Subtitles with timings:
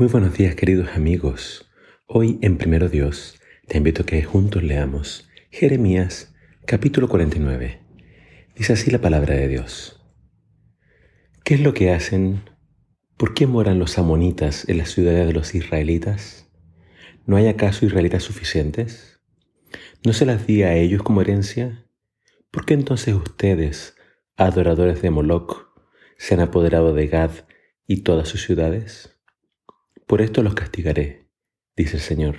[0.00, 1.70] Muy buenos días queridos amigos.
[2.06, 6.34] Hoy en Primero Dios te invito a que juntos leamos Jeremías
[6.64, 7.82] capítulo 49.
[8.56, 10.02] Dice así la palabra de Dios.
[11.44, 12.44] ¿Qué es lo que hacen?
[13.18, 16.50] ¿Por qué moran los amonitas en las ciudades de los israelitas?
[17.26, 19.20] ¿No hay acaso israelitas suficientes?
[20.02, 21.84] ¿No se las di a ellos como herencia?
[22.50, 23.96] ¿Por qué entonces ustedes,
[24.38, 25.74] adoradores de Moloch,
[26.16, 27.32] se han apoderado de Gad
[27.86, 29.19] y todas sus ciudades?
[30.10, 31.28] Por esto los castigaré,
[31.76, 32.34] dice el Señor,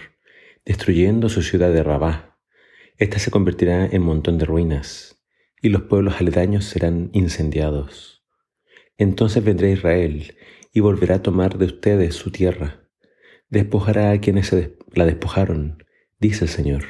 [0.66, 2.38] destruyendo su ciudad de Rabá.
[2.98, 5.24] Esta se convertirá en montón de ruinas,
[5.62, 8.26] y los pueblos aledaños serán incendiados.
[8.98, 10.36] Entonces vendrá Israel
[10.74, 12.90] y volverá a tomar de ustedes su tierra.
[13.48, 15.86] Despojará a quienes se la despojaron,
[16.20, 16.84] dice el Señor.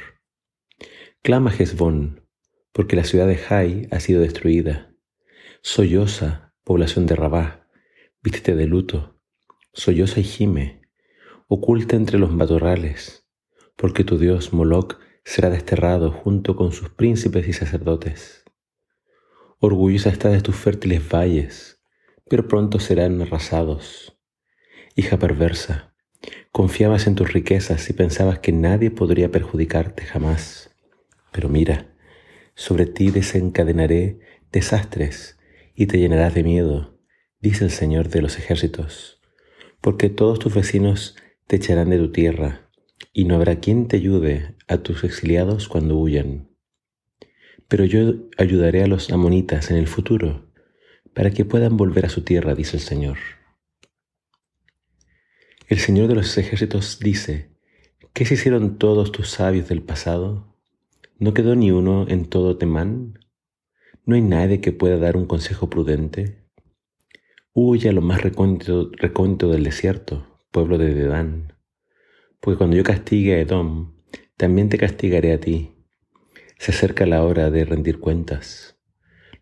[1.22, 2.26] Clama Hezbón,
[2.72, 4.92] porque la ciudad de Jai ha sido destruida.
[5.60, 7.68] Solloza, población de Rabá,
[8.20, 9.12] vístete de luto
[9.74, 10.82] solloza y gime,
[11.48, 13.26] oculta entre los matorrales,
[13.76, 18.44] porque tu Dios Moloch será desterrado junto con sus príncipes y sacerdotes.
[19.60, 21.80] Orgullosa está de tus fértiles valles,
[22.28, 24.18] pero pronto serán arrasados.
[24.94, 25.94] Hija perversa,
[26.50, 30.70] confiabas en tus riquezas y pensabas que nadie podría perjudicarte jamás.
[31.32, 31.94] Pero mira,
[32.54, 35.38] sobre ti desencadenaré desastres
[35.74, 36.98] y te llenarás de miedo,
[37.40, 39.21] dice el Señor de los ejércitos
[39.82, 41.16] porque todos tus vecinos
[41.46, 42.70] te echarán de tu tierra,
[43.12, 46.48] y no habrá quien te ayude a tus exiliados cuando huyan.
[47.68, 50.46] Pero yo ayudaré a los amonitas en el futuro,
[51.12, 53.18] para que puedan volver a su tierra, dice el Señor.
[55.68, 57.50] El Señor de los ejércitos dice,
[58.12, 60.56] ¿qué se hicieron todos tus sabios del pasado?
[61.18, 63.18] ¿No quedó ni uno en todo Temán?
[64.06, 66.41] ¿No hay nadie que pueda dar un consejo prudente?
[67.54, 68.88] Huye a lo más recóndito,
[69.50, 71.52] del desierto, pueblo de Dedán,
[72.40, 73.92] porque cuando yo castigue a Edom,
[74.38, 75.74] también te castigaré a ti.
[76.58, 78.78] Se acerca la hora de rendir cuentas.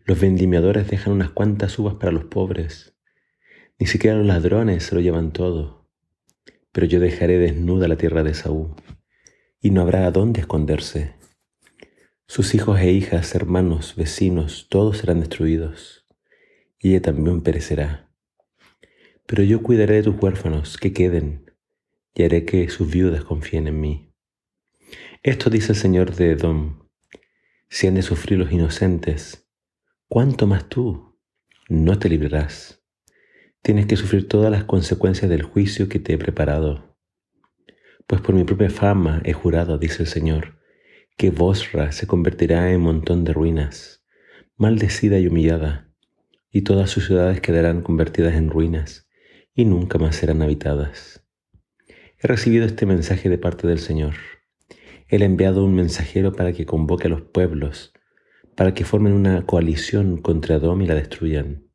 [0.03, 2.97] Los vendimiadores dejan unas cuantas uvas para los pobres.
[3.79, 5.87] Ni siquiera los ladrones se lo llevan todo.
[6.73, 8.75] Pero yo dejaré desnuda la tierra de Saúl,
[9.61, 11.15] y no habrá a dónde esconderse.
[12.27, 16.01] Sus hijos e hijas, hermanos, vecinos, todos serán destruidos
[16.81, 18.10] y ella también perecerá.
[19.31, 21.49] Pero yo cuidaré de tus huérfanos que queden,
[22.13, 24.13] y haré que sus viudas confíen en mí.
[25.23, 26.81] Esto dice el Señor de Edom,
[27.69, 29.47] si han de sufrir los inocentes,
[30.09, 31.17] ¿cuánto más tú?
[31.69, 32.83] No te librarás.
[33.61, 36.97] Tienes que sufrir todas las consecuencias del juicio que te he preparado.
[38.07, 40.59] Pues por mi propia fama he jurado, dice el Señor,
[41.15, 44.03] que Bosra se convertirá en montón de ruinas,
[44.57, 45.89] maldecida y humillada
[46.51, 49.07] y todas sus ciudades quedarán convertidas en ruinas
[49.53, 51.23] y nunca más serán habitadas.
[52.19, 54.13] He recibido este mensaje de parte del Señor.
[55.07, 57.93] Él ha enviado un mensajero para que convoque a los pueblos,
[58.55, 61.67] para que formen una coalición contra Adom y la destruyan.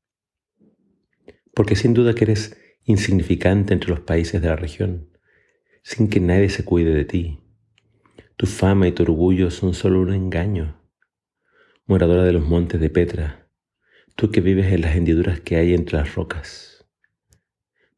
[1.54, 5.10] Porque sin duda que eres insignificante entre los países de la región,
[5.82, 7.40] sin que nadie se cuide de ti.
[8.36, 10.80] Tu fama y tu orgullo son solo un engaño.
[11.86, 13.48] Moradora de los montes de Petra,
[14.14, 16.75] tú que vives en las hendiduras que hay entre las rocas.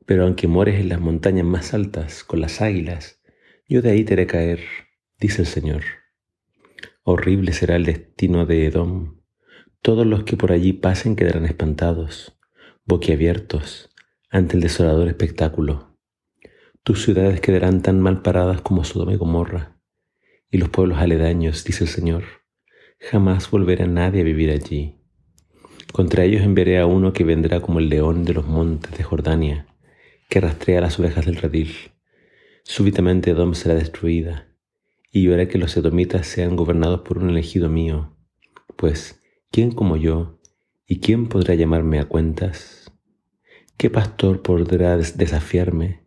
[0.08, 3.20] Pero aunque mueres en las montañas más altas con las águilas,
[3.68, 4.60] yo de ahí te haré caer,
[5.20, 5.82] dice el Señor.
[7.02, 9.20] Horrible será el destino de Edom.
[9.82, 12.38] Todos los que por allí pasen quedarán espantados,
[12.86, 13.90] boquiabiertos,
[14.30, 15.98] ante el desolador espectáculo.
[16.84, 19.78] Tus ciudades quedarán tan mal paradas como Sodoma y Gomorra,
[20.50, 22.24] y los pueblos aledaños, dice el Señor,
[22.98, 25.02] jamás volverá nadie a vivir allí.
[25.92, 29.67] Contra ellos enviaré a uno que vendrá como el león de los montes de Jordania,
[30.28, 31.74] que rastrea las ovejas del redil.
[32.64, 34.54] Súbitamente Edom será destruida,
[35.10, 38.16] y yo haré que los edomitas sean gobernados por un elegido mío.
[38.76, 40.38] Pues, ¿quién como yo?
[40.86, 42.92] ¿Y quién podrá llamarme a cuentas?
[43.76, 46.04] ¿Qué pastor podrá desafiarme?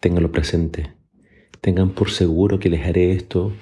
[0.00, 0.94] Ténganlo presente.
[1.60, 3.52] Tengan por seguro que les haré esto,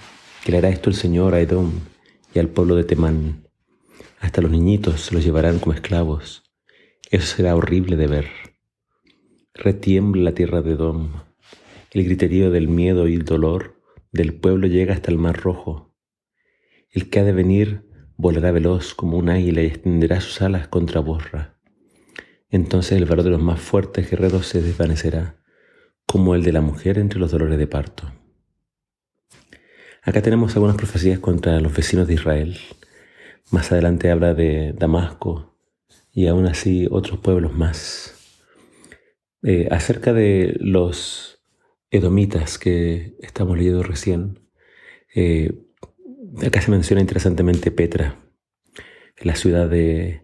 [0.45, 1.73] que le hará esto el Señor a Edom
[2.35, 3.47] y al pueblo de Temán
[4.21, 6.43] hasta los niñitos se los llevarán como esclavos.
[7.11, 8.27] Eso será horrible de ver.
[9.59, 11.13] Retiembla la tierra de Dom.
[11.91, 13.81] El griterío del miedo y el dolor
[14.13, 15.95] del pueblo llega hasta el mar rojo.
[16.91, 17.89] El que ha de venir
[18.19, 21.59] volará veloz como un águila y extenderá sus alas contra Borra.
[22.51, 25.43] Entonces el valor de los más fuertes guerreros se desvanecerá,
[26.05, 28.13] como el de la mujer entre los dolores de parto.
[30.03, 32.59] Acá tenemos algunas profecías contra los vecinos de Israel,
[33.51, 35.57] más adelante habla de Damasco
[36.13, 38.16] y aún así otros pueblos más.
[39.49, 41.41] Eh, acerca de los
[41.93, 44.41] edomitas que estamos leyendo recién,
[45.15, 45.53] eh,
[46.45, 48.17] acá se menciona interesantemente Petra,
[49.23, 50.23] la ciudad de,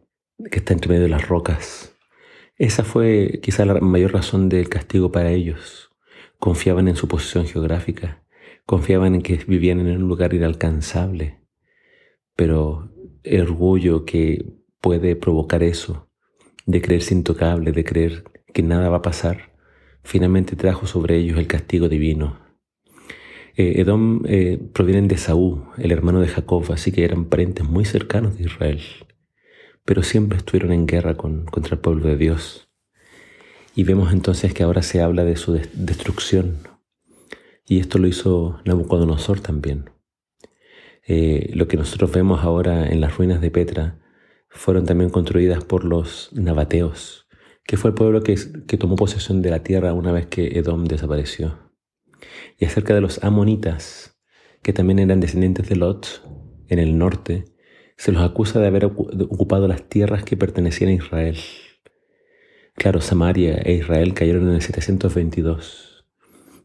[0.51, 1.97] que está entre medio de las rocas.
[2.57, 5.93] Esa fue quizá la mayor razón del castigo para ellos.
[6.41, 8.25] Confiaban en su posición geográfica,
[8.67, 11.39] confiaban en que vivían en un lugar inalcanzable,
[12.35, 12.93] pero
[13.23, 14.45] el orgullo que
[14.81, 16.11] puede provocar eso,
[16.67, 19.53] de creerse intocable, de creer que nada va a pasar,
[20.03, 22.39] finalmente trajo sobre ellos el castigo divino.
[23.57, 27.85] Eh, Edom eh, provienen de Saúl, el hermano de Jacob, así que eran parientes muy
[27.85, 28.81] cercanos de Israel,
[29.85, 32.71] pero siempre estuvieron en guerra contra el pueblo de Dios.
[33.75, 36.59] Y vemos entonces que ahora se habla de su destrucción,
[37.67, 39.91] y esto lo hizo Nabucodonosor también.
[41.07, 43.99] Eh, lo que nosotros vemos ahora en las ruinas de Petra
[44.49, 47.22] fueron también construidas por los nabateos,
[47.64, 48.37] que fue el pueblo que,
[48.67, 51.70] que tomó posesión de la tierra una vez que Edom desapareció.
[52.59, 54.19] Y acerca de los amonitas,
[54.62, 56.23] que también eran descendientes de Lot
[56.69, 57.44] en el norte,
[57.97, 61.37] se los acusa de haber ocupado las tierras que pertenecían a Israel.
[62.75, 66.05] Claro, Samaria e Israel cayeron en el 722.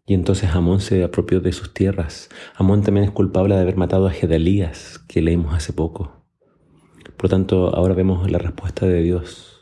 [0.05, 2.29] Y entonces Amón se apropió de sus tierras.
[2.55, 6.25] Amón también es culpable de haber matado a Gedalías, que leímos hace poco.
[7.17, 9.56] Por lo tanto, ahora vemos la respuesta de Dios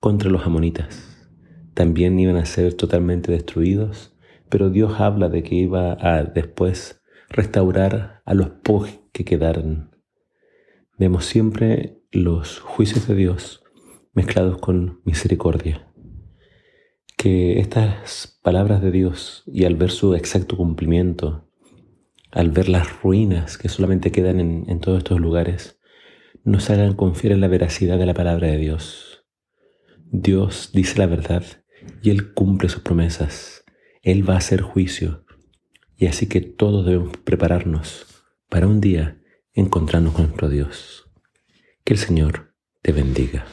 [0.00, 1.28] contra los amonitas.
[1.74, 4.16] También iban a ser totalmente destruidos,
[4.48, 9.96] pero Dios habla de que iba a después restaurar a los pocos que quedaran.
[10.98, 13.62] Vemos siempre los juicios de Dios
[14.12, 15.86] mezclados con misericordia
[17.20, 21.46] que estas palabras de Dios y al ver su exacto cumplimiento,
[22.30, 25.78] al ver las ruinas que solamente quedan en, todos estos lugares,
[26.44, 29.19] nos hagan confiar en la veracidad de la palabra de Dios.
[30.12, 31.44] Dios dice la verdad
[32.02, 33.64] y Él cumple sus promesas.
[34.02, 35.24] Él va a hacer juicio.
[35.96, 38.06] Y así que todos debemos prepararnos
[38.48, 39.20] para un día
[39.52, 41.08] encontrarnos con nuestro Dios.
[41.84, 43.46] Que el Señor te bendiga.